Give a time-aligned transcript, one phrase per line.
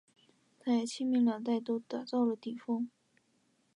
[0.59, 2.89] 在清民两代都到了顶峰。